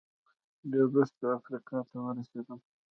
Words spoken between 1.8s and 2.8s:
ته ورسېدل